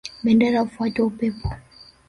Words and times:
Bendera 0.23 0.59
hufuata 0.63 1.03
upepo 1.09 1.47